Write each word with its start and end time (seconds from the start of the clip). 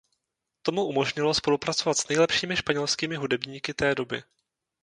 To 0.61 0.71
mu 0.71 0.85
umožnilo 0.85 1.33
spolupracovat 1.33 1.97
s 1.97 2.07
nejlepšími 2.07 2.55
španělskými 2.55 3.15
hudebníky 3.15 3.73
té 3.73 3.95
doby. 3.95 4.23